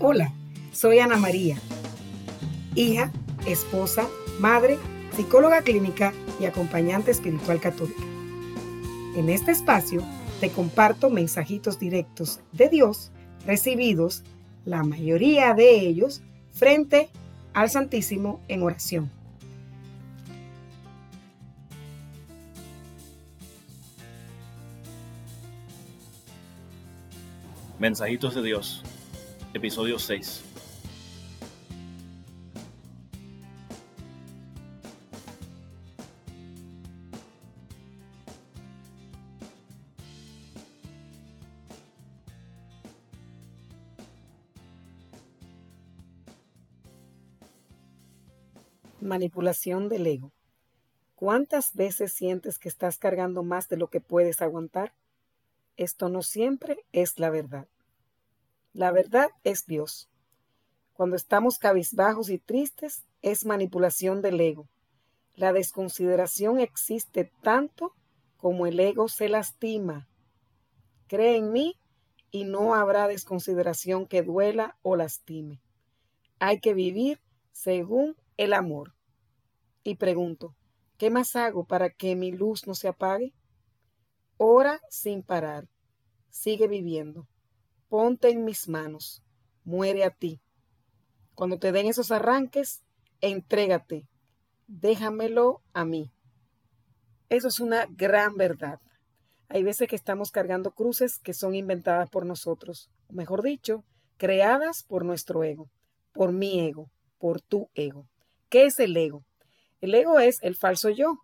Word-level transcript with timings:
Hola, 0.00 0.32
soy 0.72 0.98
Ana 0.98 1.16
María, 1.16 1.56
hija, 2.74 3.12
esposa, 3.46 4.08
madre, 4.40 4.76
psicóloga 5.14 5.62
clínica 5.62 6.12
y 6.40 6.46
acompañante 6.46 7.12
espiritual 7.12 7.60
católica. 7.60 8.02
En 9.14 9.28
este 9.28 9.52
espacio 9.52 10.02
te 10.40 10.50
comparto 10.50 11.10
mensajitos 11.10 11.78
directos 11.78 12.40
de 12.50 12.68
Dios 12.68 13.12
recibidos, 13.46 14.24
la 14.64 14.82
mayoría 14.82 15.54
de 15.54 15.78
ellos, 15.78 16.22
frente 16.50 17.08
al 17.52 17.70
Santísimo 17.70 18.40
en 18.48 18.64
oración. 18.64 19.12
Mensajitos 27.78 28.34
de 28.34 28.42
Dios 28.42 28.82
episodio 29.54 29.98
6. 29.98 30.42
Manipulación 49.00 49.88
del 49.88 50.06
ego. 50.06 50.32
¿Cuántas 51.14 51.74
veces 51.74 52.12
sientes 52.12 52.58
que 52.58 52.68
estás 52.68 52.98
cargando 52.98 53.42
más 53.44 53.68
de 53.68 53.76
lo 53.76 53.88
que 53.88 54.00
puedes 54.00 54.42
aguantar? 54.42 54.94
Esto 55.76 56.08
no 56.08 56.22
siempre 56.22 56.84
es 56.92 57.18
la 57.18 57.30
verdad. 57.30 57.68
La 58.74 58.90
verdad 58.90 59.28
es 59.44 59.66
Dios. 59.66 60.10
Cuando 60.94 61.14
estamos 61.14 61.58
cabizbajos 61.58 62.28
y 62.28 62.38
tristes, 62.38 63.04
es 63.22 63.46
manipulación 63.46 64.20
del 64.20 64.40
ego. 64.40 64.68
La 65.36 65.52
desconsideración 65.52 66.58
existe 66.58 67.30
tanto 67.40 67.94
como 68.36 68.66
el 68.66 68.80
ego 68.80 69.08
se 69.08 69.28
lastima. 69.28 70.08
Cree 71.06 71.36
en 71.36 71.52
mí 71.52 71.78
y 72.32 72.46
no 72.46 72.74
habrá 72.74 73.06
desconsideración 73.06 74.08
que 74.08 74.22
duela 74.24 74.76
o 74.82 74.96
lastime. 74.96 75.62
Hay 76.40 76.58
que 76.58 76.74
vivir 76.74 77.20
según 77.52 78.16
el 78.36 78.52
amor. 78.52 78.96
Y 79.84 79.94
pregunto, 79.96 80.56
¿qué 80.98 81.10
más 81.10 81.36
hago 81.36 81.64
para 81.64 81.90
que 81.90 82.16
mi 82.16 82.32
luz 82.32 82.66
no 82.66 82.74
se 82.74 82.88
apague? 82.88 83.34
Ora 84.36 84.80
sin 84.90 85.22
parar. 85.22 85.68
Sigue 86.28 86.66
viviendo 86.66 87.28
ponte 87.88 88.30
en 88.30 88.44
mis 88.44 88.68
manos, 88.68 89.22
muere 89.64 90.04
a 90.04 90.10
ti. 90.10 90.40
Cuando 91.34 91.58
te 91.58 91.72
den 91.72 91.86
esos 91.86 92.10
arranques, 92.10 92.82
entrégate, 93.20 94.08
déjamelo 94.66 95.62
a 95.72 95.84
mí. 95.84 96.12
Eso 97.28 97.48
es 97.48 97.60
una 97.60 97.86
gran 97.90 98.36
verdad. 98.36 98.80
Hay 99.48 99.62
veces 99.62 99.88
que 99.88 99.96
estamos 99.96 100.30
cargando 100.30 100.72
cruces 100.72 101.18
que 101.18 101.34
son 101.34 101.54
inventadas 101.54 102.08
por 102.10 102.26
nosotros, 102.26 102.90
o 103.08 103.12
mejor 103.12 103.42
dicho, 103.42 103.84
creadas 104.16 104.84
por 104.84 105.04
nuestro 105.04 105.44
ego, 105.44 105.70
por 106.12 106.32
mi 106.32 106.60
ego, 106.60 106.90
por 107.18 107.40
tu 107.40 107.68
ego. 107.74 108.06
¿Qué 108.48 108.66
es 108.66 108.78
el 108.78 108.96
ego? 108.96 109.24
El 109.80 109.94
ego 109.94 110.18
es 110.18 110.38
el 110.42 110.56
falso 110.56 110.88
yo, 110.90 111.18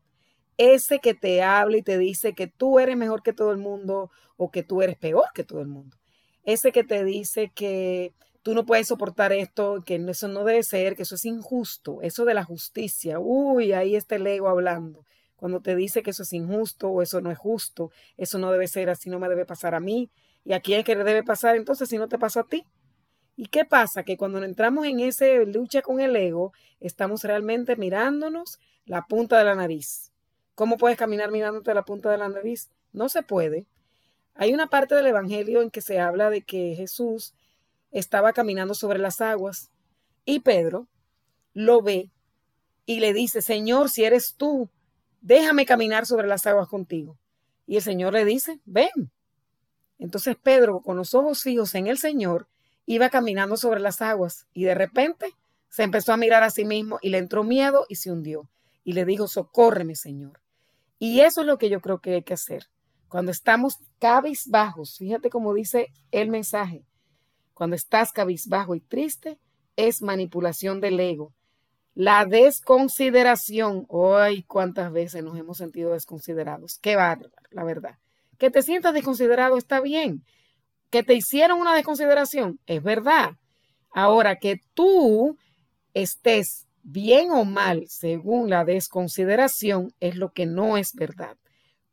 ese 0.56 0.98
que 0.98 1.14
te 1.14 1.42
habla 1.42 1.78
y 1.78 1.82
te 1.82 1.96
dice 1.96 2.34
que 2.34 2.46
tú 2.46 2.78
eres 2.78 2.96
mejor 2.96 3.22
que 3.22 3.32
todo 3.32 3.52
el 3.52 3.58
mundo 3.58 4.10
o 4.36 4.50
que 4.50 4.62
tú 4.62 4.82
eres 4.82 4.98
peor 4.98 5.24
que 5.34 5.44
todo 5.44 5.60
el 5.60 5.68
mundo 5.68 5.99
ese 6.44 6.72
que 6.72 6.84
te 6.84 7.04
dice 7.04 7.50
que 7.54 8.12
tú 8.42 8.54
no 8.54 8.64
puedes 8.64 8.88
soportar 8.88 9.32
esto, 9.32 9.82
que 9.84 9.96
eso 10.08 10.28
no 10.28 10.44
debe 10.44 10.62
ser, 10.62 10.96
que 10.96 11.02
eso 11.02 11.14
es 11.14 11.24
injusto, 11.24 12.00
eso 12.02 12.24
de 12.24 12.34
la 12.34 12.44
justicia, 12.44 13.18
uy, 13.18 13.72
ahí 13.72 13.96
está 13.96 14.16
el 14.16 14.26
ego 14.26 14.48
hablando. 14.48 15.04
Cuando 15.36 15.60
te 15.60 15.74
dice 15.74 16.02
que 16.02 16.10
eso 16.10 16.22
es 16.22 16.32
injusto 16.32 16.88
o 16.88 17.02
eso 17.02 17.20
no 17.20 17.30
es 17.30 17.38
justo, 17.38 17.90
eso 18.16 18.38
no 18.38 18.52
debe 18.52 18.68
ser 18.68 18.90
así, 18.90 19.08
no 19.08 19.18
me 19.18 19.28
debe 19.28 19.46
pasar 19.46 19.74
a 19.74 19.80
mí. 19.80 20.10
¿Y 20.44 20.52
a 20.52 20.60
quién 20.60 20.80
es 20.80 20.84
que 20.84 20.94
le 20.94 21.04
debe 21.04 21.22
pasar 21.22 21.56
entonces 21.56 21.88
si 21.88 21.98
no 21.98 22.08
te 22.08 22.18
pasa 22.18 22.40
a 22.40 22.44
ti? 22.44 22.64
¿Y 23.36 23.46
qué 23.46 23.64
pasa? 23.64 24.02
Que 24.02 24.18
cuando 24.18 24.42
entramos 24.44 24.86
en 24.86 25.00
esa 25.00 25.24
lucha 25.46 25.80
con 25.80 26.00
el 26.00 26.14
ego, 26.14 26.52
estamos 26.78 27.24
realmente 27.24 27.76
mirándonos 27.76 28.58
la 28.84 29.06
punta 29.06 29.38
de 29.38 29.44
la 29.44 29.54
nariz. 29.54 30.12
¿Cómo 30.54 30.76
puedes 30.76 30.98
caminar 30.98 31.30
mirándote 31.30 31.72
la 31.72 31.84
punta 31.84 32.10
de 32.10 32.18
la 32.18 32.28
nariz? 32.28 32.68
No 32.92 33.08
se 33.08 33.22
puede. 33.22 33.64
Hay 34.34 34.54
una 34.54 34.68
parte 34.68 34.94
del 34.94 35.06
Evangelio 35.06 35.62
en 35.62 35.70
que 35.70 35.80
se 35.80 35.98
habla 36.00 36.30
de 36.30 36.42
que 36.42 36.74
Jesús 36.76 37.34
estaba 37.90 38.32
caminando 38.32 38.74
sobre 38.74 38.98
las 38.98 39.20
aguas 39.20 39.70
y 40.24 40.40
Pedro 40.40 40.86
lo 41.52 41.82
ve 41.82 42.10
y 42.86 43.00
le 43.00 43.12
dice, 43.12 43.42
Señor, 43.42 43.90
si 43.90 44.04
eres 44.04 44.34
tú, 44.34 44.68
déjame 45.20 45.66
caminar 45.66 46.06
sobre 46.06 46.26
las 46.26 46.46
aguas 46.46 46.68
contigo. 46.68 47.18
Y 47.66 47.76
el 47.76 47.82
Señor 47.82 48.12
le 48.12 48.24
dice, 48.24 48.60
ven. 48.64 49.10
Entonces 49.98 50.36
Pedro, 50.42 50.80
con 50.80 50.96
los 50.96 51.14
ojos 51.14 51.42
fijos 51.42 51.74
en 51.74 51.86
el 51.86 51.98
Señor, 51.98 52.48
iba 52.86 53.10
caminando 53.10 53.56
sobre 53.56 53.80
las 53.80 54.02
aguas 54.02 54.46
y 54.52 54.64
de 54.64 54.74
repente 54.74 55.34
se 55.68 55.84
empezó 55.84 56.12
a 56.12 56.16
mirar 56.16 56.42
a 56.42 56.50
sí 56.50 56.64
mismo 56.64 56.98
y 57.02 57.10
le 57.10 57.18
entró 57.18 57.44
miedo 57.44 57.86
y 57.88 57.96
se 57.96 58.10
hundió. 58.10 58.48
Y 58.82 58.94
le 58.94 59.04
dijo, 59.04 59.28
socórreme, 59.28 59.94
Señor. 59.94 60.40
Y 60.98 61.20
eso 61.20 61.42
es 61.42 61.46
lo 61.46 61.58
que 61.58 61.68
yo 61.68 61.80
creo 61.80 62.00
que 62.00 62.14
hay 62.14 62.22
que 62.22 62.34
hacer. 62.34 62.66
Cuando 63.10 63.32
estamos 63.32 63.78
cabizbajos, 63.98 64.96
fíjate 64.96 65.30
cómo 65.30 65.52
dice 65.52 65.88
el 66.12 66.30
mensaje, 66.30 66.84
cuando 67.54 67.74
estás 67.74 68.12
cabizbajo 68.12 68.76
y 68.76 68.80
triste, 68.80 69.36
es 69.74 70.00
manipulación 70.00 70.80
del 70.80 71.00
ego. 71.00 71.34
La 71.92 72.24
desconsideración, 72.24 73.88
¡ay! 73.90 74.44
¿Cuántas 74.44 74.92
veces 74.92 75.24
nos 75.24 75.36
hemos 75.36 75.58
sentido 75.58 75.92
desconsiderados? 75.92 76.78
Qué 76.80 76.94
bárbaro, 76.94 77.32
la 77.50 77.64
verdad. 77.64 77.98
Que 78.38 78.48
te 78.48 78.62
sientas 78.62 78.94
desconsiderado 78.94 79.58
está 79.58 79.80
bien. 79.80 80.22
Que 80.88 81.02
te 81.02 81.14
hicieron 81.14 81.58
una 81.58 81.74
desconsideración, 81.74 82.60
es 82.66 82.80
verdad. 82.80 83.32
Ahora 83.90 84.36
que 84.36 84.60
tú 84.72 85.36
estés 85.94 86.68
bien 86.84 87.32
o 87.32 87.44
mal 87.44 87.86
según 87.88 88.50
la 88.50 88.64
desconsideración 88.64 89.92
es 89.98 90.14
lo 90.14 90.30
que 90.30 90.46
no 90.46 90.76
es 90.76 90.92
verdad 90.94 91.36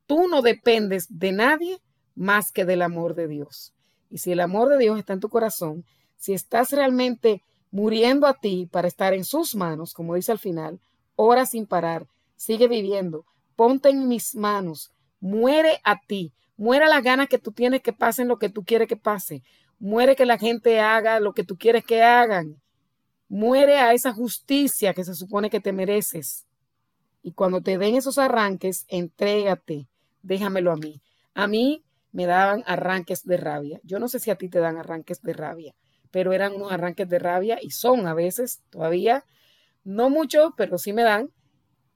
tú 0.07 0.27
no 0.27 0.41
dependes 0.41 1.07
de 1.09 1.31
nadie 1.31 1.79
más 2.15 2.51
que 2.51 2.65
del 2.65 2.81
amor 2.81 3.13
de 3.13 3.27
Dios. 3.27 3.73
Y 4.09 4.17
si 4.17 4.31
el 4.31 4.39
amor 4.39 4.69
de 4.69 4.77
Dios 4.77 4.97
está 4.97 5.13
en 5.13 5.19
tu 5.19 5.29
corazón, 5.29 5.85
si 6.17 6.33
estás 6.33 6.71
realmente 6.71 7.43
muriendo 7.71 8.25
a 8.25 8.33
ti 8.33 8.67
para 8.71 8.87
estar 8.87 9.13
en 9.13 9.23
sus 9.23 9.55
manos, 9.55 9.93
como 9.93 10.15
dice 10.15 10.31
al 10.31 10.39
final, 10.39 10.79
ora 11.15 11.45
sin 11.45 11.67
parar, 11.67 12.07
sigue 12.35 12.67
viviendo, 12.67 13.25
ponte 13.55 13.89
en 13.89 14.07
mis 14.07 14.35
manos, 14.35 14.91
muere 15.19 15.79
a 15.83 15.99
ti, 15.99 16.31
muere 16.55 16.87
la 16.87 17.01
gana 17.01 17.27
que 17.27 17.37
tú 17.37 17.51
tienes 17.51 17.81
que 17.81 17.93
pasen 17.93 18.27
lo 18.27 18.39
que 18.39 18.49
tú 18.49 18.63
quieres 18.63 18.87
que 18.87 18.95
pase, 18.95 19.43
muere 19.79 20.15
que 20.15 20.25
la 20.25 20.37
gente 20.37 20.79
haga 20.79 21.19
lo 21.19 21.33
que 21.33 21.43
tú 21.43 21.57
quieres 21.57 21.83
que 21.83 22.01
hagan, 22.01 22.61
muere 23.27 23.77
a 23.77 23.93
esa 23.93 24.13
justicia 24.13 24.93
que 24.93 25.03
se 25.03 25.13
supone 25.13 25.49
que 25.49 25.59
te 25.59 25.73
mereces. 25.73 26.45
Y 27.21 27.33
cuando 27.33 27.61
te 27.61 27.77
den 27.77 27.95
esos 27.95 28.17
arranques, 28.17 28.85
entrégate, 28.87 29.87
déjamelo 30.21 30.71
a 30.71 30.75
mí. 30.75 31.01
A 31.33 31.47
mí 31.47 31.83
me 32.11 32.25
daban 32.25 32.63
arranques 32.65 33.25
de 33.25 33.37
rabia. 33.37 33.79
Yo 33.83 33.99
no 33.99 34.07
sé 34.07 34.19
si 34.19 34.31
a 34.31 34.35
ti 34.35 34.49
te 34.49 34.59
dan 34.59 34.77
arranques 34.77 35.21
de 35.21 35.33
rabia, 35.33 35.75
pero 36.11 36.33
eran 36.33 36.55
unos 36.55 36.71
arranques 36.71 37.07
de 37.07 37.19
rabia 37.19 37.59
y 37.61 37.71
son 37.71 38.07
a 38.07 38.13
veces 38.13 38.63
todavía, 38.69 39.23
no 39.83 40.09
mucho, 40.09 40.53
pero 40.57 40.77
sí 40.77 40.93
me 40.93 41.03
dan. 41.03 41.29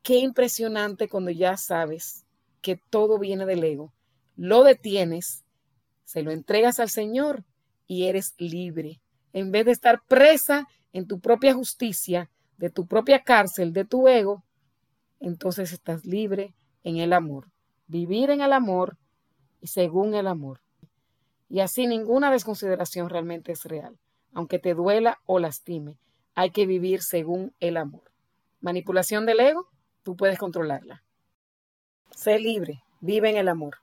Qué 0.03 0.17
impresionante 0.17 1.09
cuando 1.09 1.31
ya 1.31 1.57
sabes 1.57 2.25
que 2.61 2.79
todo 2.89 3.19
viene 3.19 3.45
del 3.45 3.63
ego. 3.63 3.93
Lo 4.35 4.63
detienes, 4.63 5.43
se 6.03 6.23
lo 6.23 6.31
entregas 6.31 6.79
al 6.79 6.89
Señor 6.89 7.43
y 7.87 8.05
eres 8.05 8.33
libre. 8.37 9.01
En 9.33 9.51
vez 9.51 9.65
de 9.65 9.71
estar 9.71 10.01
presa 10.07 10.67
en 10.93 11.07
tu 11.07 11.19
propia 11.19 11.53
justicia, 11.53 12.29
de 12.57 12.69
tu 12.69 12.85
propia 12.87 13.23
cárcel, 13.23 13.73
de 13.73 13.85
tu 13.85 14.07
ego, 14.07 14.43
entonces 15.19 15.71
estás 15.71 16.05
libre 16.05 16.53
en 16.83 16.97
el 16.97 17.13
amor 17.13 17.47
vivir 17.91 18.29
en 18.29 18.39
el 18.39 18.53
amor 18.53 18.97
y 19.59 19.67
según 19.67 20.15
el 20.15 20.25
amor. 20.25 20.61
Y 21.49 21.59
así 21.59 21.85
ninguna 21.85 22.31
desconsideración 22.31 23.09
realmente 23.09 23.51
es 23.51 23.65
real, 23.65 23.99
aunque 24.33 24.59
te 24.59 24.73
duela 24.73 25.19
o 25.25 25.39
lastime. 25.39 25.97
Hay 26.33 26.51
que 26.51 26.65
vivir 26.65 27.01
según 27.01 27.53
el 27.59 27.75
amor. 27.75 28.09
Manipulación 28.61 29.25
del 29.25 29.41
ego, 29.41 29.67
tú 30.03 30.15
puedes 30.15 30.39
controlarla. 30.39 31.03
Sé 32.11 32.39
libre, 32.39 32.81
vive 33.01 33.29
en 33.29 33.35
el 33.35 33.49
amor. 33.49 33.75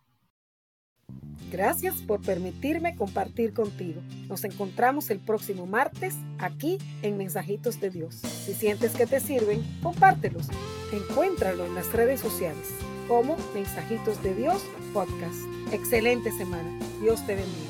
Gracias 1.51 2.01
por 2.01 2.23
permitirme 2.23 2.97
compartir 2.97 3.53
contigo. 3.53 4.01
Nos 4.29 4.45
encontramos 4.45 5.11
el 5.11 5.19
próximo 5.19 5.67
martes 5.67 6.15
aquí 6.39 6.79
en 7.03 7.19
Mensajitos 7.19 7.79
de 7.81 7.91
Dios. 7.91 8.15
Si 8.15 8.55
sientes 8.55 8.95
que 8.95 9.07
te 9.07 9.21
sirven, 9.21 9.63
compártelos. 9.83 10.49
Encuéntralo 10.93 11.67
en 11.67 11.75
las 11.75 11.93
redes 11.93 12.21
sociales 12.21 12.75
como 13.09 13.37
Mensajitos 13.55 14.23
de 14.23 14.35
Dios 14.35 14.63
Podcast. 14.93 15.41
Excelente 15.73 16.31
semana. 16.33 16.71
Dios 17.01 17.27
te 17.27 17.35
bendiga. 17.35 17.68